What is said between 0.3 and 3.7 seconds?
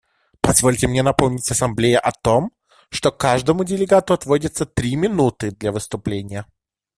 Позвольте мне напомнить Ассамблее о том, что каждому